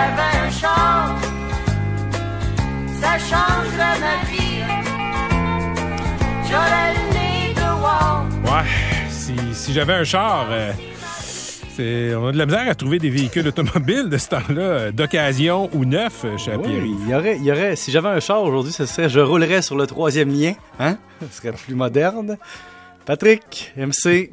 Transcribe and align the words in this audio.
j'avais 0.00 0.46
un 0.46 0.50
char, 0.50 1.18
ça 3.00 3.18
changerait 3.18 3.98
ma 4.00 4.30
vie. 4.30 4.62
J'aurais 6.48 6.94
le 6.94 7.14
nez 7.14 7.54
de 7.54 7.60
wow. 7.60 8.50
Ouais, 8.50 8.64
si, 9.10 9.34
si 9.52 9.72
j'avais 9.74 9.92
un 9.94 10.04
char, 10.04 10.46
euh, 10.50 10.72
c'est- 11.76 12.14
on 12.14 12.28
a 12.28 12.32
de 12.32 12.38
la 12.38 12.46
misère 12.46 12.68
à 12.68 12.74
trouver 12.74 12.98
des 12.98 13.10
véhicules 13.10 13.46
automobiles 13.46 14.08
de 14.08 14.16
ce 14.16 14.28
temps-là, 14.30 14.62
euh, 14.62 14.90
d'occasion 14.92 15.68
ou 15.74 15.84
neufs, 15.84 16.24
euh, 16.24 16.36
chez 16.38 16.56
Oui, 16.56 16.62
Pierre. 16.62 16.84
il 16.84 17.08
y 17.08 17.14
aurait, 17.14 17.36
il 17.36 17.44
y 17.44 17.52
aurait, 17.52 17.76
si 17.76 17.90
j'avais 17.90 18.08
un 18.08 18.20
char 18.20 18.42
aujourd'hui, 18.42 18.72
ce 18.72 18.86
serait 18.86 19.08
je 19.10 19.20
roulerais 19.20 19.60
sur 19.62 19.76
le 19.76 19.86
troisième 19.86 20.30
lien. 20.32 20.54
Hein? 20.78 20.96
Ce 21.30 21.38
serait 21.42 21.52
plus 21.52 21.74
moderne. 21.74 22.38
Patrick, 23.04 23.72
MC, 23.76 24.30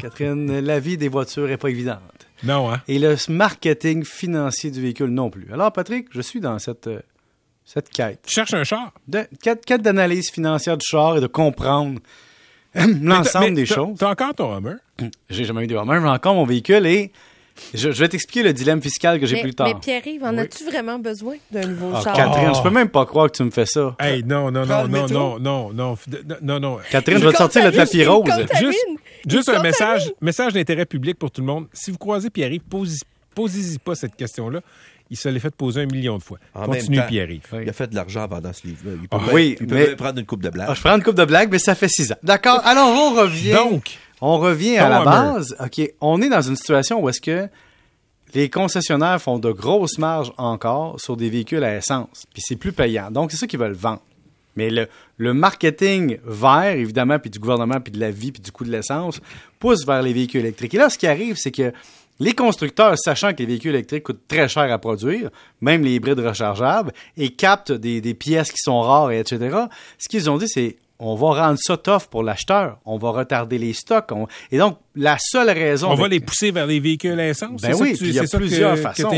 Catherine, 0.00 0.60
la 0.60 0.78
vie 0.80 0.96
des 0.96 1.08
voitures 1.08 1.50
est 1.50 1.56
pas 1.56 1.70
évidente. 1.70 2.02
Non, 2.44 2.72
hein? 2.72 2.80
Et 2.88 2.98
le 2.98 3.16
marketing 3.28 4.04
financier 4.04 4.70
du 4.70 4.80
véhicule 4.80 5.10
non 5.10 5.30
plus. 5.30 5.48
Alors, 5.52 5.72
Patrick, 5.72 6.06
je 6.10 6.20
suis 6.20 6.40
dans 6.40 6.58
cette, 6.58 6.86
euh, 6.86 7.00
cette 7.64 7.90
quête. 7.90 8.20
Tu 8.26 8.34
cherches 8.34 8.54
un 8.54 8.64
char? 8.64 8.92
De, 9.06 9.26
quête, 9.42 9.64
quête 9.64 9.82
d'analyse 9.82 10.30
financière 10.30 10.76
du 10.76 10.86
char 10.86 11.16
et 11.16 11.20
de 11.20 11.26
comprendre 11.26 12.00
l'ensemble 12.74 13.46
Mais 13.46 13.52
des 13.52 13.66
choses. 13.66 13.96
T'as 13.98 14.10
encore 14.10 14.34
ton 14.34 14.56
Hummer? 14.56 14.76
J'ai 15.30 15.44
jamais 15.44 15.64
eu 15.64 15.66
de 15.66 15.76
Hummer, 15.76 16.00
mais 16.00 16.08
encore 16.08 16.34
mon 16.34 16.44
véhicule 16.44 16.86
et 16.86 17.12
je, 17.74 17.90
je 17.90 17.98
vais 17.98 18.08
t'expliquer 18.08 18.44
le 18.44 18.52
dilemme 18.52 18.80
fiscal 18.80 19.18
que 19.18 19.26
j'ai 19.26 19.40
plus 19.40 19.52
tard. 19.52 19.66
mais 19.66 19.74
Pierre-Yves, 19.80 20.22
en 20.22 20.38
as-tu 20.38 20.64
vraiment 20.64 21.00
besoin 21.00 21.34
d'un 21.50 21.66
nouveau 21.66 21.90
Ah, 21.92 22.02
char? 22.02 22.14
Catherine, 22.16 22.54
je 22.54 22.62
peux 22.62 22.70
même 22.70 22.88
pas 22.88 23.04
croire 23.04 23.30
que 23.30 23.36
tu 23.36 23.42
me 23.42 23.50
fais 23.50 23.66
ça. 23.66 23.96
Hey, 23.98 24.22
non, 24.22 24.52
non, 24.52 24.64
non, 24.64 24.86
non, 24.86 25.08
non, 25.08 25.38
non, 25.40 25.72
non, 25.72 25.96
non, 26.40 26.60
non. 26.60 26.78
Catherine, 26.90 27.18
je 27.18 27.26
vais 27.26 27.32
te 27.32 27.38
sortir 27.38 27.64
le 27.64 27.72
tapis 27.72 28.04
rose. 28.04 28.30
Juste, 28.60 28.86
juste 29.26 29.48
un 29.48 29.62
message, 29.62 30.12
message 30.20 30.52
d'intérêt 30.52 30.86
public 30.86 31.18
pour 31.18 31.30
tout 31.30 31.40
le 31.40 31.46
monde. 31.46 31.66
Si 31.72 31.90
vous 31.90 31.98
croisez 31.98 32.30
Pierre-Yves, 32.30 32.62
posez- 32.70 33.02
posez-y 33.34 33.78
pas 33.78 33.94
cette 33.94 34.16
question-là. 34.16 34.60
Il 35.10 35.16
se 35.16 35.28
l'est 35.30 35.40
fait 35.40 35.54
poser 35.54 35.80
un 35.82 35.86
million 35.86 36.18
de 36.18 36.22
fois. 36.22 36.38
En 36.54 36.66
Continue, 36.66 37.00
Pierre-Yves. 37.08 37.42
Il 37.62 37.68
a 37.68 37.72
fait 37.72 37.86
de 37.86 37.94
l'argent 37.94 38.24
en 38.24 38.28
vendant 38.28 38.52
ce 38.52 38.66
livre-là. 38.66 38.92
Il 39.00 39.08
peut, 39.08 39.16
Ah, 39.18 39.32
oui, 39.32 39.56
il 39.58 39.66
peut 39.66 39.74
mais- 39.74 39.96
prendre 39.96 40.18
une 40.18 40.26
coupe 40.26 40.42
de 40.42 40.50
blague. 40.50 40.66
Ah, 40.70 40.74
je 40.74 40.80
prends 40.80 40.94
une 40.96 41.02
coupe 41.02 41.14
de 41.16 41.24
blague, 41.24 41.50
mais 41.50 41.58
ça 41.58 41.74
fait 41.74 41.88
six 41.88 42.12
ans. 42.12 42.16
D'accord. 42.22 42.60
Alors, 42.64 42.88
on 42.90 43.14
revient. 43.18 43.52
Donc, 43.52 43.96
on 44.20 44.36
revient 44.38 44.76
à 44.76 44.88
la 44.90 45.04
base. 45.04 45.56
OK. 45.60 45.80
On 46.02 46.20
est 46.20 46.28
dans 46.28 46.42
une 46.42 46.56
situation 46.56 47.00
où 47.02 47.08
est-ce 47.08 47.22
que 47.22 47.48
les 48.34 48.50
concessionnaires 48.50 49.20
font 49.22 49.38
de 49.38 49.50
grosses 49.50 49.96
marges 49.96 50.30
encore 50.36 51.00
sur 51.00 51.16
des 51.16 51.30
véhicules 51.30 51.64
à 51.64 51.76
essence. 51.76 52.26
Puis 52.34 52.42
c'est 52.46 52.56
plus 52.56 52.72
payant. 52.72 53.10
Donc, 53.10 53.30
c'est 53.30 53.38
ça 53.38 53.46
qu'ils 53.46 53.58
veulent 53.58 53.72
vendre. 53.72 54.02
Mais 54.58 54.70
le, 55.18 55.34
marketing 55.34 56.18
vert, 56.26 56.76
évidemment, 56.76 57.18
puis 57.18 57.30
du 57.30 57.38
gouvernement, 57.38 57.80
puis 57.80 57.92
de 57.92 58.00
la 58.00 58.10
vie, 58.10 58.32
puis 58.32 58.42
du 58.42 58.50
coût 58.50 58.64
de 58.64 58.72
l'essence, 58.72 59.20
pousse 59.60 59.86
vers 59.86 60.02
les 60.02 60.12
véhicules 60.12 60.40
électriques. 60.40 60.74
Et 60.74 60.78
là, 60.78 60.90
ce 60.90 60.98
qui 60.98 61.06
arrive, 61.06 61.36
c'est 61.36 61.52
que 61.52 61.72
les 62.18 62.32
constructeurs, 62.32 62.98
sachant 62.98 63.32
que 63.32 63.38
les 63.38 63.46
véhicules 63.46 63.70
électriques 63.70 64.02
coûtent 64.02 64.26
très 64.26 64.48
cher 64.48 64.70
à 64.72 64.78
produire, 64.78 65.30
même 65.60 65.84
les 65.84 65.92
hybrides 65.92 66.18
rechargeables, 66.18 66.92
et 67.16 67.30
captent 67.30 67.70
des, 67.70 68.00
des 68.00 68.14
pièces 68.14 68.50
qui 68.50 68.58
sont 68.58 68.80
rares, 68.80 69.12
et 69.12 69.20
etc., 69.20 69.56
ce 69.96 70.08
qu'ils 70.08 70.28
ont 70.28 70.38
dit, 70.38 70.48
c'est 70.48 70.76
on 71.00 71.14
va 71.14 71.46
rendre 71.46 71.58
ça 71.60 71.76
tough 71.76 72.06
pour 72.10 72.22
l'acheteur. 72.22 72.78
On 72.84 72.98
va 72.98 73.10
retarder 73.10 73.56
les 73.58 73.72
stocks. 73.72 74.10
On- 74.10 74.26
Et 74.50 74.58
donc, 74.58 74.78
la 74.96 75.16
seule 75.20 75.50
raison... 75.50 75.90
on 75.90 75.94
va 75.94 76.08
les 76.08 76.18
pousser 76.20 76.50
vers 76.50 76.66
les 76.66 76.80
véhicules 76.80 77.18
à 77.20 77.28
essence. 77.28 77.60
Ben 77.62 77.72
c'est 77.72 77.80
oui, 77.80 77.96
il 78.00 78.12
y 78.14 78.18
a 78.18 78.24
plusieurs 78.24 78.74
que 78.74 78.80
façons. 78.82 79.10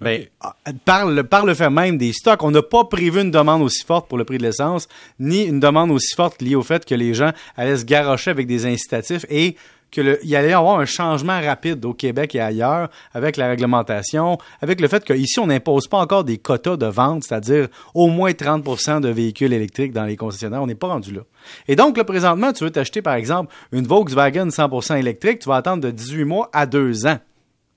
Ben, 0.00 0.24
ah, 0.40 0.56
par, 0.84 1.06
le, 1.06 1.22
par 1.22 1.46
le 1.46 1.54
fait 1.54 1.70
même 1.70 1.98
des 1.98 2.12
stocks, 2.12 2.42
on 2.42 2.50
n'a 2.50 2.62
pas 2.62 2.84
prévu 2.84 3.20
une 3.20 3.30
demande 3.30 3.62
aussi 3.62 3.84
forte 3.84 4.08
pour 4.08 4.18
le 4.18 4.24
prix 4.24 4.38
de 4.38 4.42
l'essence, 4.42 4.88
ni 5.20 5.44
une 5.44 5.60
demande 5.60 5.90
aussi 5.92 6.14
forte 6.16 6.42
liée 6.42 6.56
au 6.56 6.62
fait 6.62 6.84
que 6.84 6.94
les 6.96 7.14
gens 7.14 7.30
allaient 7.56 7.76
se 7.76 7.84
garrocher 7.84 8.30
avec 8.32 8.46
des 8.48 8.66
incitatifs 8.66 9.24
et 9.30 9.56
qu'il 9.90 10.18
y 10.22 10.36
allait 10.36 10.50
y 10.50 10.52
avoir 10.52 10.78
un 10.78 10.84
changement 10.84 11.40
rapide 11.40 11.84
au 11.84 11.92
Québec 11.92 12.34
et 12.34 12.40
ailleurs 12.40 12.88
avec 13.12 13.36
la 13.36 13.48
réglementation, 13.48 14.38
avec 14.60 14.80
le 14.80 14.88
fait 14.88 15.04
qu'ici, 15.04 15.38
on 15.40 15.46
n'impose 15.46 15.88
pas 15.88 15.98
encore 15.98 16.24
des 16.24 16.38
quotas 16.38 16.76
de 16.76 16.86
vente, 16.86 17.24
c'est-à-dire 17.24 17.68
au 17.94 18.08
moins 18.08 18.30
30% 18.30 19.00
de 19.00 19.08
véhicules 19.08 19.52
électriques 19.52 19.92
dans 19.92 20.04
les 20.04 20.16
concessionnaires. 20.16 20.62
On 20.62 20.66
n'est 20.66 20.74
pas 20.74 20.88
rendu 20.88 21.12
là. 21.12 21.22
Et 21.68 21.76
donc, 21.76 21.96
là, 21.96 22.04
présentement, 22.04 22.52
tu 22.52 22.64
veux 22.64 22.70
t'acheter, 22.70 23.02
par 23.02 23.14
exemple, 23.14 23.52
une 23.72 23.86
Volkswagen 23.86 24.48
100% 24.48 24.98
électrique, 24.98 25.40
tu 25.40 25.48
vas 25.48 25.56
attendre 25.56 25.82
de 25.82 25.90
18 25.90 26.24
mois 26.24 26.50
à 26.52 26.66
2 26.66 27.06
ans. 27.06 27.18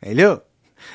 Et 0.06 0.14
là, 0.14 0.44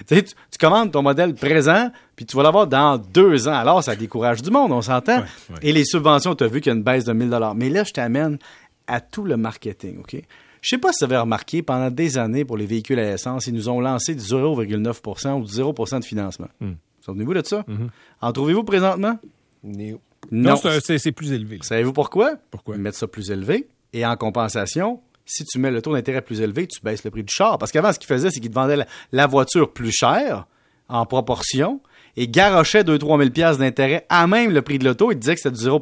tu, 0.07 0.15
sais, 0.15 0.23
tu, 0.23 0.35
tu 0.51 0.59
commandes 0.59 0.93
ton 0.93 1.03
modèle 1.03 1.35
présent, 1.35 1.91
puis 2.15 2.27
tu 2.27 2.37
vas 2.37 2.43
l'avoir 2.43 2.67
dans 2.67 2.99
deux 2.99 3.49
ans. 3.49 3.55
Alors, 3.55 3.83
ça 3.83 3.97
décourage 3.97 4.43
du 4.43 4.51
monde, 4.51 4.73
on 4.73 4.83
s'entend? 4.83 5.19
Ouais, 5.19 5.25
ouais. 5.51 5.57
Et 5.63 5.73
les 5.73 5.85
subventions, 5.85 6.35
tu 6.35 6.45
as 6.45 6.49
vu 6.49 6.61
qu'il 6.61 6.71
y 6.71 6.75
a 6.75 6.77
une 6.77 6.85
baisse 6.85 7.05
de 7.05 7.13
1000 7.13 7.37
Mais 7.57 7.71
là, 7.71 7.85
je 7.85 7.93
t'amène 7.93 8.39
à 8.87 9.01
tout 9.01 9.25
le 9.25 9.37
marketing, 9.37 10.01
OK? 10.01 10.17
Je 10.63 10.69
sais 10.71 10.79
pas 10.79 10.93
si 10.93 11.05
vous 11.05 11.13
avez 11.13 11.21
remarqué, 11.21 11.63
pendant 11.63 11.91
des 11.91 12.19
années, 12.19 12.45
pour 12.45 12.57
les 12.57 12.67
véhicules 12.67 12.99
à 12.99 13.13
essence, 13.15 13.47
ils 13.47 13.55
nous 13.55 13.69
ont 13.69 13.81
lancé 13.81 14.15
du 14.15 14.21
0,9% 14.21 15.41
ou 15.41 15.45
du 15.45 15.53
0% 15.53 16.01
de 16.01 16.05
financement. 16.05 16.49
Hmm. 16.61 16.73
Souvenez-vous 17.01 17.35
de 17.35 17.43
ça? 17.45 17.63
Mm-hmm. 17.63 17.89
En 18.21 18.33
trouvez-vous 18.33 18.65
présentement? 18.65 19.19
Néo. 19.63 20.01
Non, 20.31 20.57
c'est- 20.57 21.13
plus 21.13 21.33
élevé. 21.33 21.59
Savez-vous 21.63 21.93
pourquoi? 21.93 22.35
Pourquoi? 22.51 22.75
Ils 22.77 22.83
mettent 22.83 22.97
ça 22.97 23.07
plus 23.07 23.31
élevé. 23.31 23.69
Et 23.93 24.05
en 24.05 24.17
compensation, 24.17 25.01
si 25.25 25.45
tu 25.45 25.59
mets 25.59 25.71
le 25.71 25.81
taux 25.81 25.95
d'intérêt 25.95 26.21
plus 26.23 26.41
élevé, 26.41 26.67
tu 26.67 26.81
baisses 26.83 27.05
le 27.05 27.11
prix 27.11 27.23
du 27.23 27.33
char. 27.33 27.57
Parce 27.57 27.73
qu'avant, 27.73 27.93
ce 27.93 27.99
qu'ils 27.99 28.09
faisaient, 28.09 28.31
c'est 28.31 28.41
qu'ils 28.41 28.51
te 28.51 28.55
vendaient 28.55 28.77
la, 28.77 28.87
la 29.13 29.27
voiture 29.27 29.73
plus 29.73 29.93
chère 29.93 30.47
en 30.89 31.07
proportion 31.07 31.81
et 32.17 32.29
garochaient 32.29 32.83
2-3 32.83 33.19
000 33.19 33.31
piastres 33.31 33.61
d'intérêt 33.61 34.07
à 34.09 34.27
même 34.27 34.51
le 34.51 34.63
prix 34.63 34.79
de 34.79 34.85
l'auto. 34.85 35.11
Ils 35.11 35.17
te 35.17 35.21
disaient 35.21 35.35
que 35.35 35.41
c'était 35.41 35.57
du 35.57 35.63
0 35.63 35.81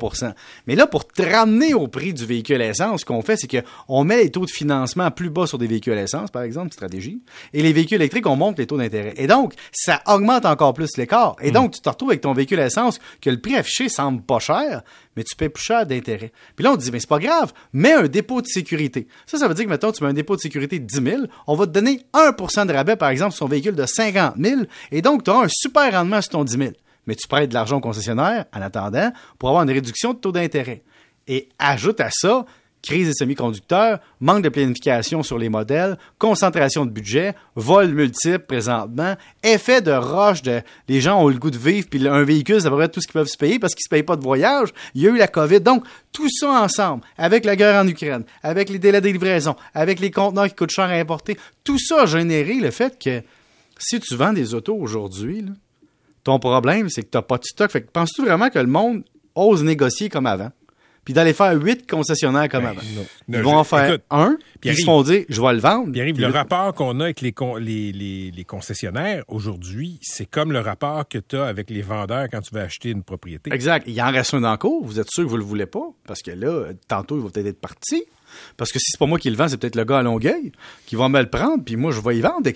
Mais 0.66 0.74
là, 0.74 0.86
pour 0.86 1.06
te 1.06 1.22
ramener 1.22 1.74
au 1.74 1.88
prix 1.88 2.12
du 2.12 2.24
véhicule 2.24 2.60
à 2.60 2.68
essence, 2.68 3.00
ce 3.00 3.04
qu'on 3.04 3.22
fait, 3.22 3.36
c'est 3.36 3.48
qu'on 3.48 4.04
met 4.04 4.18
les 4.18 4.30
taux 4.30 4.44
de 4.44 4.50
financement 4.50 5.10
plus 5.10 5.30
bas 5.30 5.46
sur 5.46 5.58
des 5.58 5.66
véhicules 5.66 5.94
à 5.94 6.02
essence, 6.02 6.30
par 6.30 6.42
exemple, 6.42 6.72
stratégie. 6.72 7.20
Et 7.52 7.62
les 7.62 7.72
véhicules 7.72 7.96
électriques, 7.96 8.26
on 8.26 8.36
monte 8.36 8.58
les 8.58 8.66
taux 8.66 8.78
d'intérêt. 8.78 9.14
Et 9.16 9.26
donc, 9.26 9.54
ça 9.72 10.02
augmente 10.06 10.44
encore 10.46 10.74
plus 10.74 10.96
l'écart. 10.96 11.36
Et 11.40 11.50
donc, 11.50 11.72
tu 11.72 11.80
te 11.80 11.88
retrouves 11.88 12.10
avec 12.10 12.20
ton 12.20 12.32
véhicule 12.32 12.60
à 12.60 12.66
essence 12.66 12.98
que 13.20 13.30
le 13.30 13.40
prix 13.40 13.56
affiché 13.56 13.88
semble 13.88 14.22
pas 14.22 14.38
cher, 14.38 14.82
mais 15.16 15.24
tu 15.24 15.34
paies 15.36 15.48
plus 15.48 15.64
cher 15.64 15.86
d'intérêt. 15.86 16.32
Puis 16.54 16.64
là, 16.64 16.72
on 16.72 16.76
te 16.76 16.82
dit, 16.82 16.90
mais 16.90 17.00
c'est 17.00 17.08
pas 17.08 17.18
grave, 17.18 17.52
mets 17.72 17.94
un 17.94 18.08
dépôt 18.08 18.42
de 18.42 18.46
sécurité. 18.46 19.08
Ça, 19.26 19.38
ça 19.38 19.48
veut 19.48 19.54
dire 19.54 19.64
que, 19.64 19.70
mettons, 19.70 19.92
tu 19.92 20.04
mets 20.04 20.10
un 20.10 20.14
dépôt 20.14 20.36
de 20.36 20.40
sécurité 20.40 20.78
de 20.78 20.84
10 20.84 21.02
000, 21.02 21.22
on 21.46 21.54
va 21.54 21.66
te 21.66 21.72
donner 21.72 22.02
1% 22.12 22.66
de 22.66 22.72
rabais, 22.72 22.96
par 22.96 23.08
exemple, 23.08 23.32
sur 23.32 23.46
ton 23.46 23.50
véhicule 23.50 23.74
de 23.74 23.86
50 23.86 24.34
000, 24.38 24.62
et 24.92 25.02
donc, 25.02 25.24
tu 25.24 25.30
auras 25.30 25.46
un 25.46 25.48
super 25.50 25.92
rendement 25.92 26.20
sur 26.20 26.32
ton 26.32 26.44
10 26.44 26.56
000. 26.56 26.70
Mais 27.06 27.14
tu 27.14 27.28
prêtes 27.28 27.50
de 27.50 27.54
l'argent 27.54 27.76
au 27.76 27.80
concessionnaire, 27.80 28.46
en 28.54 28.60
attendant, 28.62 29.12
pour 29.38 29.48
avoir 29.48 29.64
une 29.64 29.70
réduction 29.70 30.12
de 30.12 30.18
taux 30.18 30.32
d'intérêt. 30.32 30.82
Et 31.28 31.48
ajoute 31.58 32.00
à 32.00 32.08
ça, 32.10 32.44
crise 32.86 33.08
des 33.08 33.14
semi-conducteurs, 33.14 33.98
manque 34.20 34.42
de 34.42 34.48
planification 34.48 35.22
sur 35.22 35.38
les 35.38 35.48
modèles, 35.48 35.98
concentration 36.18 36.86
de 36.86 36.90
budget, 36.90 37.34
vol 37.54 37.88
multiple 37.88 38.38
présentement, 38.46 39.16
effet 39.42 39.80
de 39.82 39.92
roche 39.92 40.42
de 40.42 40.62
les 40.88 41.00
gens 41.00 41.20
ont 41.20 41.28
le 41.28 41.38
goût 41.38 41.50
de 41.50 41.58
vivre, 41.58 41.88
puis 41.90 42.06
un 42.06 42.22
véhicule, 42.22 42.60
c'est 42.60 42.68
à 42.68 42.70
peu 42.70 42.76
près 42.76 42.88
tout 42.88 43.00
ce 43.00 43.06
qu'ils 43.06 43.14
peuvent 43.14 43.26
se 43.26 43.36
payer 43.36 43.58
parce 43.58 43.74
qu'ils 43.74 43.84
se 43.84 43.88
payent 43.88 44.02
pas 44.02 44.16
de 44.16 44.22
voyage. 44.22 44.68
Il 44.94 45.02
y 45.02 45.08
a 45.08 45.10
eu 45.10 45.16
la 45.16 45.28
COVID. 45.28 45.60
Donc, 45.60 45.84
tout 46.12 46.28
ça 46.30 46.62
ensemble, 46.62 47.02
avec 47.18 47.44
la 47.44 47.56
guerre 47.56 47.82
en 47.82 47.88
Ukraine, 47.88 48.24
avec 48.42 48.68
les 48.68 48.78
délais 48.78 49.00
de 49.00 49.08
livraison, 49.08 49.56
avec 49.74 50.00
les 50.00 50.10
conteneurs 50.10 50.48
qui 50.48 50.54
coûtent 50.54 50.70
cher 50.70 50.86
à 50.86 50.92
importer, 50.92 51.36
tout 51.64 51.78
ça 51.78 52.02
a 52.02 52.06
généré 52.06 52.54
le 52.54 52.70
fait 52.70 52.98
que 53.02 53.22
si 53.78 54.00
tu 54.00 54.14
vends 54.14 54.32
des 54.32 54.54
autos 54.54 54.76
aujourd'hui, 54.76 55.44
ton 56.24 56.38
problème, 56.38 56.88
c'est 56.88 57.02
que 57.02 57.10
tu 57.10 57.18
n'as 57.18 57.22
pas 57.22 57.38
de 57.38 57.44
stock. 57.44 57.70
Fait 57.70 57.82
que 57.82 57.90
penses-tu 57.90 58.22
vraiment 58.22 58.50
que 58.50 58.58
le 58.58 58.66
monde 58.66 59.04
ose 59.34 59.62
négocier 59.62 60.08
comme 60.08 60.26
avant? 60.26 60.50
Puis 61.06 61.14
d'aller 61.14 61.32
faire 61.32 61.54
huit 61.54 61.88
concessionnaires 61.88 62.48
comme 62.50 62.66
avant. 62.66 62.80
Ils 62.82 62.96
Ben, 63.28 63.38
Non, 63.40 63.44
vont 63.44 63.50
je- 63.52 63.56
en 63.58 63.64
faire 63.64 63.88
écoute, 63.92 64.02
un, 64.10 64.36
puis 64.60 64.70
ils 64.70 64.76
se 64.76 64.84
font 64.84 65.02
dire, 65.02 65.24
je 65.28 65.40
vais 65.40 65.52
le 65.54 65.60
vendre. 65.60 65.90
Le 65.94 66.26
rapport 66.32 66.74
qu'on 66.74 66.98
a 67.00 67.04
avec 67.04 67.20
les, 67.22 67.30
con- 67.32 67.56
les, 67.56 67.92
les- 67.92 68.30
les 68.32 68.44
concessionnaires 68.44 69.22
aujourd'hui, 69.28 69.98
c'est 70.02 70.26
comme 70.26 70.50
le 70.52 70.58
rapport 70.60 71.06
que 71.08 71.18
tu 71.18 71.36
as 71.36 71.44
avec 71.44 71.70
les 71.70 71.80
vendeurs 71.82 72.26
quand 72.30 72.40
tu 72.40 72.52
vas 72.54 72.62
acheter 72.62 72.90
une 72.90 73.04
propriété. 73.04 73.52
Exact. 73.54 73.84
Il 73.86 74.02
en 74.02 74.10
reste 74.10 74.34
un 74.34 74.42
en 74.44 74.56
cours. 74.56 74.84
Vous 74.84 74.98
êtes 75.00 75.08
sûr 75.10 75.24
que 75.24 75.28
vous 75.30 75.36
le 75.36 75.44
voulez 75.44 75.66
pas? 75.66 75.88
Parce 76.08 76.22
que 76.22 76.32
là, 76.32 76.72
tantôt, 76.88 77.16
il 77.18 77.22
va 77.22 77.30
peut-être 77.30 77.46
être 77.46 77.60
parti. 77.60 78.02
Parce 78.56 78.72
que 78.72 78.78
si 78.78 78.86
c'est 78.90 78.98
pas 78.98 79.06
moi 79.06 79.18
qui 79.18 79.30
le 79.30 79.36
vends, 79.36 79.48
c'est 79.48 79.56
peut-être 79.56 79.76
le 79.76 79.84
gars 79.84 79.98
à 79.98 80.02
Longueuil 80.02 80.52
qui 80.86 80.96
va 80.96 81.08
me 81.08 81.20
le 81.20 81.28
prendre, 81.30 81.62
puis 81.64 81.76
moi, 81.76 81.92
je 81.92 82.00
vais 82.00 82.16
y 82.16 82.20
vendre. 82.20 82.50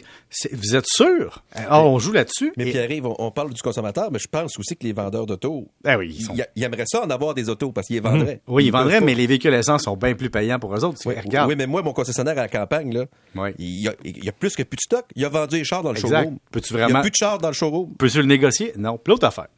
Vous 0.53 0.77
êtes 0.77 0.87
sûr? 0.87 1.43
Alors, 1.55 1.87
on 1.93 1.99
joue 1.99 2.13
là-dessus. 2.13 2.53
Mais 2.57 2.69
Et- 2.69 2.71
Pierre-Yves, 2.73 3.07
on, 3.07 3.17
on 3.19 3.31
parle 3.31 3.53
du 3.53 3.61
consommateur, 3.63 4.11
mais 4.13 4.19
je 4.19 4.29
pense 4.29 4.59
aussi 4.59 4.77
que 4.77 4.85
les 4.85 4.93
vendeurs 4.93 5.27
d'autos, 5.27 5.69
Ah 5.85 5.99
oui, 5.99 6.15
ils 6.19 6.23
sont- 6.25 6.35
ils, 6.35 6.47
ils 6.57 6.63
aimeraient 6.63 6.85
ça 6.87 7.03
en 7.05 7.11
avoir 7.11 7.35
des 7.35 7.49
autos 7.49 7.73
parce 7.73 7.87
qu'ils 7.87 7.97
les 7.97 8.01
vendraient. 8.01 8.41
Oui, 8.47 8.67
ils 8.67 8.71
vendraient, 8.73 9.01
mais 9.01 9.15
les 9.15 9.27
véhicules 9.27 9.55
essence 9.55 9.83
sont 9.85 9.97
bien 9.97 10.15
plus 10.15 10.31
payants 10.31 10.59
pour 10.59 10.75
eux 10.75 10.85
autres. 10.85 10.99
Oui, 11.07 11.15
Regarde. 11.23 11.49
oui, 11.49 11.55
mais 11.57 11.67
moi, 11.67 11.83
mon 11.83 11.93
concessionnaire 11.93 12.39
à 12.39 12.43
la 12.43 12.49
campagne, 12.49 12.93
là, 12.95 13.51
il, 13.59 13.83
y 13.83 13.89
a, 13.89 13.95
il 14.05 14.25
y 14.25 14.29
a 14.29 14.33
plus 14.33 14.55
que 14.57 14.63
plus 14.63 14.77
de 14.77 14.81
stock. 14.83 15.05
Il 15.17 15.25
a 15.25 15.29
vendu 15.29 15.57
les 15.57 15.65
chars 15.65 15.83
dans 15.83 15.93
le 15.93 15.99
Exact. 15.99 16.17
showroom. 16.23 16.39
Peux-tu 16.51 16.73
Il 16.73 16.77
y 16.77 16.81
vraiment- 16.81 16.99
a 16.99 17.03
plus 17.03 17.11
de 17.11 17.17
chars 17.17 17.39
dans 17.39 17.49
le 17.49 17.55
showroom. 17.55 17.95
Peux-tu 17.99 18.19
le 18.19 18.25
négocier? 18.27 18.73
Non. 18.77 18.99
Puis 19.03 19.11
l'autre 19.13 19.27
affaire. 19.27 19.49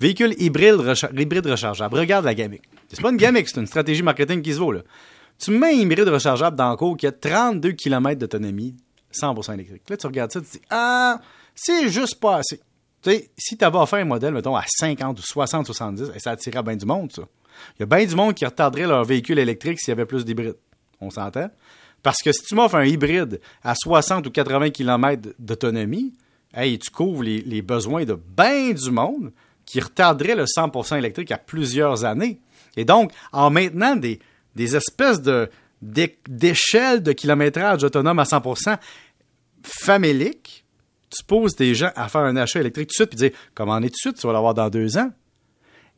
Véhicule 0.00 0.34
hybride, 0.38 0.74
recha- 0.74 1.10
hybride 1.16 1.46
rechargeable. 1.46 1.96
Regarde 1.96 2.24
la 2.24 2.34
gamique. 2.34 2.62
C'est 2.88 3.00
pas 3.00 3.10
une 3.10 3.16
gamique, 3.16 3.48
c'est 3.48 3.60
une 3.60 3.66
stratégie 3.66 4.02
marketing 4.02 4.42
qui 4.42 4.52
se 4.52 4.58
vaut, 4.58 4.72
là. 4.72 4.80
Tu 5.38 5.50
mets 5.50 5.68
un 5.68 5.70
hybride 5.70 6.08
rechargeable 6.08 6.56
dans 6.56 6.70
le 6.70 6.76
cours 6.76 6.96
qui 6.96 7.06
a 7.06 7.12
32 7.12 7.72
km 7.72 8.18
d'autonomie, 8.18 8.76
100% 9.12 9.54
électrique. 9.54 9.88
Là, 9.88 9.96
tu 9.96 10.06
regardes 10.06 10.32
ça, 10.32 10.40
tu 10.40 10.46
te 10.46 10.52
dis, 10.52 10.62
ah, 10.70 11.20
c'est 11.54 11.88
juste 11.88 12.20
pas 12.20 12.36
assez. 12.36 12.60
Tu 13.02 13.10
sais, 13.10 13.30
si 13.36 13.56
tu 13.56 13.64
avais 13.64 13.78
offert 13.78 13.98
un 13.98 14.04
modèle, 14.04 14.32
mettons, 14.32 14.56
à 14.56 14.64
50 14.66 15.18
ou 15.18 15.22
60, 15.22 15.66
70, 15.66 16.12
et 16.14 16.18
ça 16.18 16.30
attirerait 16.32 16.62
bien 16.62 16.76
du 16.76 16.86
monde, 16.86 17.12
ça. 17.12 17.22
Il 17.76 17.80
y 17.80 17.82
a 17.84 17.86
bien 17.86 18.04
du 18.04 18.14
monde 18.14 18.34
qui 18.34 18.44
retarderait 18.44 18.86
leur 18.86 19.04
véhicule 19.04 19.38
électrique 19.38 19.78
s'il 19.78 19.90
y 19.90 19.92
avait 19.92 20.06
plus 20.06 20.24
d'hybrides. 20.24 20.56
On 21.00 21.10
s'entend? 21.10 21.50
Parce 22.02 22.22
que 22.22 22.32
si 22.32 22.42
tu 22.42 22.54
m'offres 22.54 22.76
un 22.76 22.84
hybride 22.84 23.40
à 23.62 23.74
60 23.74 24.26
ou 24.26 24.30
80 24.30 24.70
km 24.70 25.30
d'autonomie, 25.38 26.12
hey, 26.52 26.78
tu 26.78 26.90
couvres 26.90 27.22
les, 27.22 27.40
les 27.42 27.62
besoins 27.62 28.04
de 28.04 28.14
bien 28.14 28.72
du 28.72 28.90
monde 28.90 29.32
qui 29.64 29.80
retarderait 29.80 30.34
le 30.34 30.44
100% 30.44 30.98
électrique 30.98 31.30
à 31.30 31.38
plusieurs 31.38 32.04
années. 32.04 32.40
Et 32.76 32.84
donc, 32.84 33.12
en 33.32 33.50
maintenant 33.50 33.96
des, 33.96 34.20
des 34.54 34.76
espèces 34.76 35.20
de 35.20 35.48
d'é- 35.82 36.18
d'échelles 36.28 37.02
de 37.02 37.12
kilométrage 37.12 37.84
autonome 37.84 38.18
à 38.18 38.24
100% 38.24 38.78
faméliques, 39.62 40.64
tu 41.10 41.24
poses 41.24 41.54
des 41.56 41.74
gens 41.74 41.90
à 41.96 42.08
faire 42.08 42.22
un 42.22 42.36
achat 42.36 42.60
électrique 42.60 42.88
tout 42.88 42.92
de 43.02 43.06
suite 43.06 43.10
puis 43.10 43.16
dire 43.30 43.38
comment 43.54 43.78
est 43.78 43.82
tout 43.82 43.88
de 43.88 43.96
suite, 43.96 44.16
tu 44.20 44.26
vas 44.26 44.32
l'avoir 44.32 44.54
dans 44.54 44.68
deux 44.68 44.98
ans? 44.98 45.10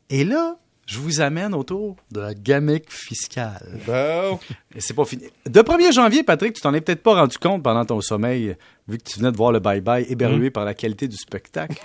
Et 0.09 0.23
là, 0.23 0.57
je 0.85 0.99
vous 0.99 1.19
amène 1.19 1.53
autour 1.53 1.97
de 2.11 2.21
la 2.21 2.33
gamique 2.33 2.91
fiscale. 2.91 3.79
Bon. 3.85 4.39
Et 4.73 4.79
c'est 4.79 4.93
pas 4.93 5.03
fini. 5.03 5.23
De 5.45 5.59
1er 5.61 5.91
janvier, 5.93 6.23
Patrick, 6.23 6.53
tu 6.53 6.61
t'en 6.61 6.73
es 6.73 6.79
peut-être 6.81 7.03
pas 7.03 7.15
rendu 7.15 7.37
compte 7.37 7.61
pendant 7.61 7.83
ton 7.83 7.99
sommeil, 7.99 8.55
vu 8.87 8.97
que 8.97 9.03
tu 9.03 9.19
venais 9.19 9.31
de 9.31 9.37
voir 9.37 9.51
le 9.51 9.59
bye-bye 9.59 10.05
éberlué 10.09 10.49
par 10.49 10.63
la 10.63 10.73
qualité 10.73 11.07
du 11.09 11.17
spectacle. 11.17 11.77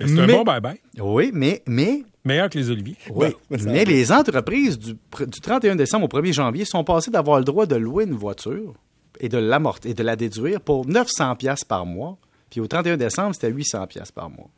C'est 0.00 0.18
un 0.18 0.26
bon 0.26 0.44
bye-bye. 0.44 0.78
Oui, 1.00 1.30
mais, 1.32 1.62
mais, 1.66 2.02
Meilleur 2.24 2.50
que 2.50 2.58
les 2.58 2.70
oliviers. 2.70 2.96
oui, 3.14 3.34
mais 3.64 3.84
les 3.84 4.12
entreprises 4.12 4.78
du, 4.78 4.92
du 4.94 5.40
31 5.40 5.76
décembre 5.76 6.04
au 6.04 6.20
1er 6.20 6.32
janvier 6.32 6.64
sont 6.64 6.84
passées 6.84 7.10
d'avoir 7.10 7.38
le 7.38 7.44
droit 7.44 7.66
de 7.66 7.76
louer 7.76 8.04
une 8.04 8.14
voiture 8.14 8.74
et 9.20 9.28
de 9.28 9.38
l'amortir 9.38 9.90
et 9.90 9.94
de 9.94 10.02
la 10.02 10.14
déduire 10.14 10.60
pour 10.60 10.86
900 10.86 11.36
pièces 11.36 11.64
par 11.64 11.86
mois. 11.86 12.18
Puis 12.50 12.60
au 12.60 12.66
31 12.66 12.96
décembre, 12.96 13.34
c'était 13.34 13.50
800 13.50 13.86
pièces 13.88 14.12
par 14.12 14.30
mois. 14.30 14.48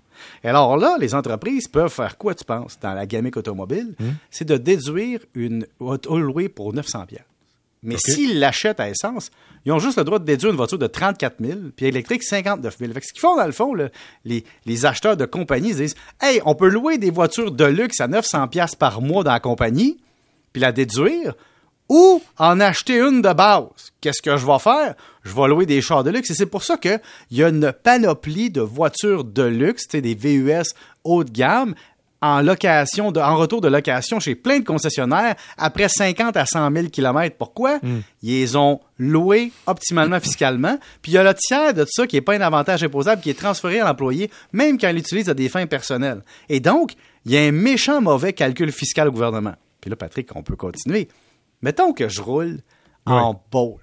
Et 0.45 0.49
alors 0.49 0.77
là, 0.77 0.97
les 1.01 1.15
entreprises 1.15 1.67
peuvent 1.67 1.91
faire 1.91 2.19
quoi, 2.19 2.35
tu 2.35 2.45
penses, 2.45 2.79
dans 2.81 2.93
la 2.93 3.07
gamique 3.07 3.37
automobile? 3.37 3.95
C'est 4.31 4.45
de 4.45 4.57
déduire 4.57 5.21
une 5.35 5.67
auto 5.79 6.19
louée 6.19 6.49
pour 6.49 6.73
900 6.73 7.07
pièces. 7.07 7.23
Mais 7.83 7.97
s'ils 7.99 8.39
l'achètent 8.39 8.81
à 8.81 8.89
essence, 8.91 9.31
ils 9.65 9.73
ont 9.73 9.79
juste 9.79 9.99
le 9.99 10.05
droit 10.05 10.19
de 10.19 10.25
déduire 10.25 10.51
une 10.51 10.57
voiture 10.57 10.79
de 10.79 10.87
34 10.87 11.37
000, 11.41 11.59
puis 11.75 11.87
électrique 11.87 12.23
59 12.23 12.79
000. 12.79 12.93
Fait 12.93 13.01
que 13.01 13.07
ce 13.07 13.13
qu'ils 13.13 13.21
font, 13.21 13.37
dans 13.37 13.47
le 13.47 13.53
fond, 13.53 13.75
là, 13.75 13.89
les, 14.25 14.45
les 14.67 14.87
acheteurs 14.87 15.17
de 15.17 15.25
compagnie 15.25 15.71
ils 15.71 15.77
disent 15.77 15.95
Hey, 16.21 16.41
on 16.45 16.55
peut 16.55 16.69
louer 16.69 16.99
des 16.99 17.11
voitures 17.11 17.53
de 17.53 17.65
luxe 17.65 18.01
à 18.01 18.09
900 18.09 18.49
pièces 18.49 18.75
par 18.75 19.01
mois 19.01 19.25
dans 19.25 19.33
la 19.33 19.41
compagnie, 19.41 19.99
puis 20.53 20.61
la 20.61 20.73
déduire, 20.73 21.35
ou 21.89 22.23
en 22.39 22.61
acheter 22.61 23.01
une 23.01 23.21
de 23.21 23.33
base. 23.33 23.93
Qu'est-ce 24.01 24.23
que 24.23 24.37
je 24.37 24.47
vais 24.47 24.59
faire? 24.61 24.95
Je 25.25 25.35
vais 25.35 25.49
louer 25.49 25.67
des 25.67 25.83
chars 25.83 26.05
de 26.05 26.11
luxe. 26.11 26.31
Et 26.31 26.35
c'est 26.35 26.47
pour 26.47 26.63
ça 26.63 26.77
qu'il 26.77 27.01
y 27.33 27.43
a 27.43 27.49
une 27.49 27.73
panoplie 27.73 28.51
de 28.51 28.61
voitures 28.61 29.25
de 29.25 29.43
luxe, 29.43 29.89
des 29.89 30.15
VUS 30.15 30.73
haut 31.03 31.25
de 31.25 31.31
gamme, 31.31 31.75
en 32.23 32.43
location, 32.43 33.13
de- 33.13 33.21
en 33.21 33.37
retour 33.37 33.61
de 33.61 33.69
location 33.69 34.21
chez 34.21 34.35
plein 34.35 34.59
de 34.61 34.65
concessionnaires 34.65 35.35
après 35.57 35.89
50 35.89 36.37
à 36.37 36.45
100 36.47 36.71
000 36.73 36.87
km. 36.89 37.37
Pourquoi? 37.39 37.79
Ils 38.23 38.31
les 38.41 38.57
ont 38.57 38.81
loués 38.99 39.53
optimalement 39.67 40.21
fiscalement. 40.21 40.79
Puis 41.03 41.13
il 41.13 41.15
y 41.15 41.19
a 41.19 41.23
le 41.25 41.33
tiers 41.35 41.73
de 41.73 41.87
ça 41.89 42.07
qui 42.07 42.17
n'est 42.17 42.21
pas 42.23 42.35
un 42.35 42.41
avantage 42.43 42.83
imposable 42.85 43.23
qui 43.23 43.31
est 43.31 43.39
transféré 43.39 43.81
à 43.81 43.87
l'employé, 43.87 44.31
même 44.53 44.77
quand 44.79 44.89
il 44.89 44.97
l'utilise 44.97 45.29
à 45.31 45.35
des 45.35 45.49
fins 45.49 45.67
personnelles. 45.67 46.23
Et 46.49 46.61
donc, 46.61 46.93
il 47.25 47.33
y 47.33 47.39
a 47.39 47.41
un 47.41 47.53
méchant 47.53 48.01
mauvais 48.01 48.33
calcul 48.33 48.71
fiscal 48.73 49.09
au 49.09 49.13
gouvernement. 49.13 49.55
Puis 49.81 49.89
là, 49.91 49.97
Patrick, 49.97 50.29
on 50.37 50.43
peut 50.43 50.57
continuer. 50.57 51.09
Mettons 51.63 51.93
que 51.93 52.09
je 52.09 52.21
roule 52.21 52.61
en 53.07 53.43
Bolt. 53.51 53.81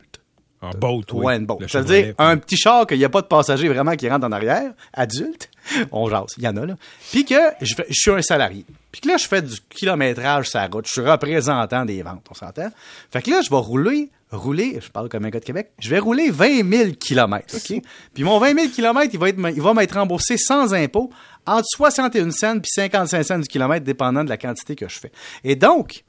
En 0.61 0.71
boat, 0.71 1.03
oui. 1.13 1.25
Ouais, 1.25 1.37
une 1.37 1.45
Bolt. 1.45 1.61
Le 1.61 1.67
Ça 1.67 1.81
veut 1.81 1.87
Chevrolet. 1.87 2.05
dire 2.05 2.15
un 2.17 2.37
petit 2.37 2.57
char 2.57 2.87
qu'il 2.87 2.97
n'y 2.97 3.05
a 3.05 3.09
pas 3.09 3.21
de 3.21 3.27
passager 3.27 3.67
vraiment 3.67 3.95
qui 3.95 4.09
rentre 4.09 4.25
en 4.25 4.31
arrière, 4.31 4.71
adulte. 4.93 5.49
On 5.91 6.09
jase, 6.09 6.33
il 6.37 6.43
y 6.43 6.47
en 6.47 6.57
a 6.57 6.65
là. 6.65 6.75
Puis 7.11 7.25
que 7.25 7.35
je, 7.61 7.75
suis 7.91 8.11
un 8.11 8.21
salarié. 8.21 8.65
Puis 8.91 9.01
que 9.01 9.07
là, 9.07 9.17
je 9.17 9.27
fais 9.27 9.41
du 9.41 9.55
kilométrage 9.69 10.49
sur 10.49 10.59
la 10.59 10.67
route. 10.67 10.85
Je 10.87 10.93
suis 10.93 11.09
représentant 11.09 11.85
des 11.85 12.01
ventes, 12.01 12.25
on 12.31 12.33
s'entend. 12.33 12.69
Fait 13.11 13.21
que 13.21 13.29
là, 13.29 13.41
je 13.41 13.49
vais 13.51 13.57
rouler, 13.57 14.09
rouler, 14.31 14.79
je 14.81 14.89
parle 14.89 15.09
comme 15.09 15.25
un 15.25 15.29
gars 15.29 15.39
de 15.39 15.45
Québec, 15.45 15.71
je 15.77 15.89
vais 15.89 15.99
rouler 15.99 16.31
20 16.31 16.67
000 16.69 16.91
kilomètres, 16.93 17.55
OK? 17.55 17.81
Puis 18.15 18.23
mon 18.23 18.39
20 18.39 18.55
000 18.55 18.67
kilomètres, 18.69 19.11
il 19.13 19.19
va 19.19 19.29
être, 19.29 19.39
il 19.55 19.61
va 19.61 19.73
m'être 19.75 19.93
remboursé 19.93 20.37
sans 20.37 20.73
impôt 20.73 21.11
entre 21.45 21.67
61 21.75 22.31
cents 22.31 22.59
puis 22.59 22.69
55 22.73 23.23
cents 23.23 23.39
du 23.39 23.47
kilomètre, 23.47 23.85
dépendant 23.85 24.23
de 24.23 24.29
la 24.29 24.37
quantité 24.37 24.75
que 24.75 24.89
je 24.89 24.99
fais. 24.99 25.11
Et 25.43 25.55
donc, 25.55 26.03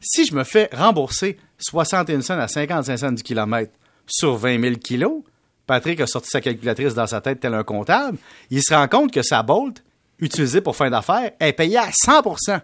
si 0.00 0.24
je 0.24 0.34
me 0.34 0.44
fais 0.44 0.68
rembourser 0.72 1.36
61 1.62 2.20
cents 2.22 2.38
à 2.38 2.48
55 2.48 2.96
cents 2.96 3.12
du 3.12 3.22
kilomètre 3.22 3.72
sur 4.06 4.36
20 4.36 4.60
000 4.60 4.74
kilos, 4.76 5.22
Patrick 5.66 6.00
a 6.00 6.06
sorti 6.06 6.28
sa 6.30 6.40
calculatrice 6.40 6.94
dans 6.94 7.06
sa 7.06 7.20
tête 7.20 7.40
tel 7.40 7.54
un 7.54 7.62
comptable, 7.64 8.18
il 8.50 8.62
se 8.62 8.74
rend 8.74 8.88
compte 8.88 9.12
que 9.12 9.22
sa 9.22 9.42
Bolt, 9.42 9.82
utilisée 10.18 10.60
pour 10.60 10.76
fin 10.76 10.90
d'affaires, 10.90 11.30
est 11.40 11.52
payée 11.52 11.78
à 11.78 11.88
100% 11.90 12.60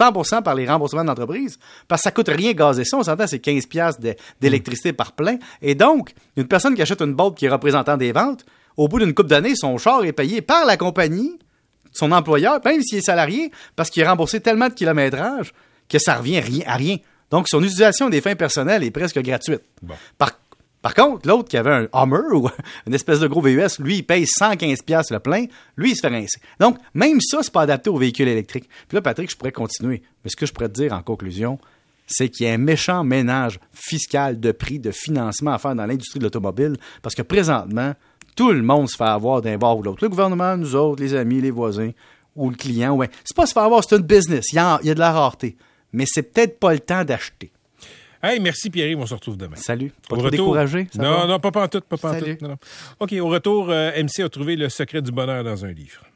100% 0.00 0.42
par 0.42 0.54
les 0.56 0.66
remboursements 0.66 1.04
d'entreprise, 1.04 1.56
parce 1.86 2.00
que 2.02 2.04
ça 2.04 2.10
coûte 2.10 2.28
rien 2.28 2.52
gazer 2.52 2.84
ça. 2.84 2.96
On 2.96 3.04
s'entend, 3.04 3.28
c'est 3.28 3.38
15 3.38 3.66
piastres 3.66 4.00
de- 4.00 4.16
d'électricité 4.40 4.92
par 4.92 5.12
plein. 5.12 5.36
Et 5.62 5.76
donc, 5.76 6.14
une 6.36 6.48
personne 6.48 6.74
qui 6.74 6.82
achète 6.82 7.00
une 7.00 7.14
Bolt 7.14 7.36
qui 7.36 7.46
est 7.46 7.48
représentant 7.48 7.96
des 7.96 8.10
ventes, 8.10 8.44
au 8.76 8.88
bout 8.88 8.98
d'une 8.98 9.14
couple 9.14 9.28
d'années, 9.28 9.54
son 9.54 9.78
char 9.78 10.04
est 10.04 10.12
payé 10.12 10.42
par 10.42 10.64
la 10.64 10.76
compagnie, 10.76 11.38
son 11.92 12.10
employeur, 12.10 12.58
même 12.64 12.82
s'il 12.82 12.98
est 12.98 13.02
salarié, 13.02 13.52
parce 13.76 13.88
qu'il 13.88 14.02
a 14.02 14.10
remboursé 14.10 14.40
tellement 14.40 14.66
de 14.68 14.74
kilométrage 14.74 15.52
que 15.88 15.98
ça 16.00 16.16
revient 16.16 16.40
rien, 16.40 16.64
à 16.66 16.74
rien. 16.74 16.96
Donc, 17.34 17.48
son 17.48 17.60
utilisation 17.64 18.08
des 18.10 18.20
fins 18.20 18.36
personnelles 18.36 18.84
est 18.84 18.92
presque 18.92 19.18
gratuite. 19.18 19.62
Bon. 19.82 19.94
Par, 20.18 20.38
par 20.80 20.94
contre, 20.94 21.26
l'autre 21.26 21.48
qui 21.48 21.56
avait 21.56 21.72
un 21.72 21.88
Hummer 21.92 22.32
ou 22.32 22.48
une 22.86 22.94
espèce 22.94 23.18
de 23.18 23.26
gros 23.26 23.40
VUS, 23.40 23.80
lui, 23.80 23.96
il 23.96 24.02
paye 24.04 24.24
115 24.24 24.82
pièces 24.82 25.10
le 25.10 25.18
plein, 25.18 25.46
lui, 25.76 25.90
il 25.90 25.96
se 25.96 26.00
fait 26.00 26.14
rincer. 26.14 26.38
Donc, 26.60 26.78
même 26.94 27.20
ça, 27.20 27.40
c'est 27.42 27.52
pas 27.52 27.62
adapté 27.62 27.90
aux 27.90 27.96
véhicules 27.96 28.28
électriques. 28.28 28.68
Puis 28.86 28.94
là, 28.94 29.02
Patrick, 29.02 29.28
je 29.28 29.36
pourrais 29.36 29.50
continuer. 29.50 30.00
Mais 30.22 30.30
ce 30.30 30.36
que 30.36 30.46
je 30.46 30.52
pourrais 30.52 30.68
te 30.68 30.74
dire 30.74 30.92
en 30.92 31.02
conclusion, 31.02 31.58
c'est 32.06 32.28
qu'il 32.28 32.46
y 32.46 32.48
a 32.48 32.52
un 32.52 32.58
méchant 32.58 33.02
ménage 33.02 33.58
fiscal 33.72 34.38
de 34.38 34.52
prix, 34.52 34.78
de 34.78 34.92
financement 34.92 35.54
à 35.54 35.58
faire 35.58 35.74
dans 35.74 35.86
l'industrie 35.86 36.20
de 36.20 36.24
l'automobile, 36.24 36.76
parce 37.02 37.16
que 37.16 37.22
présentement, 37.22 37.94
tout 38.36 38.52
le 38.52 38.62
monde 38.62 38.88
se 38.88 38.94
fait 38.94 39.02
avoir 39.02 39.42
d'un 39.42 39.58
bord 39.58 39.78
ou 39.78 39.80
de 39.80 39.86
l'autre. 39.86 40.04
Le 40.04 40.08
gouvernement, 40.08 40.56
nous 40.56 40.76
autres, 40.76 41.02
les 41.02 41.14
amis, 41.14 41.40
les 41.40 41.50
voisins, 41.50 41.90
ou 42.36 42.48
le 42.48 42.54
client, 42.54 42.94
ouais. 42.94 43.10
C'est 43.24 43.36
pas 43.36 43.46
se 43.46 43.52
faire 43.52 43.64
avoir, 43.64 43.82
c'est 43.82 43.96
une 43.96 44.02
business. 44.02 44.52
Il 44.52 44.54
y, 44.54 44.58
a, 44.60 44.78
il 44.82 44.86
y 44.86 44.90
a 44.92 44.94
de 44.94 45.00
la 45.00 45.10
rareté. 45.10 45.56
Mais 45.94 46.04
c'est 46.06 46.22
peut-être 46.32 46.58
pas 46.58 46.72
le 46.74 46.80
temps 46.80 47.04
d'acheter. 47.04 47.50
Hey, 48.22 48.40
merci 48.40 48.70
Pierre, 48.70 48.96
on 48.98 49.04
se 49.06 49.12
retrouve 49.14 49.36
demain. 49.36 49.56
Salut. 49.56 49.92
Pas 50.08 50.16
Au 50.16 50.18
trop 50.18 50.24
retour- 50.26 50.30
découragé? 50.30 50.88
ça 50.94 51.02
Non, 51.02 51.18
va? 51.18 51.26
non, 51.26 51.38
pas 51.40 51.50
pantoute, 51.50 51.84
pas 51.84 51.96
Salut. 51.98 52.20
pantoute. 52.36 52.42
Non, 52.42 52.48
non. 52.50 52.56
OK, 53.00 53.12
au 53.20 53.28
retour, 53.28 53.70
euh, 53.70 53.90
MC 54.02 54.20
a 54.22 54.28
trouvé 54.30 54.56
le 54.56 54.68
secret 54.70 55.02
du 55.02 55.12
bonheur 55.12 55.44
dans 55.44 55.64
un 55.64 55.72
livre. 55.72 56.04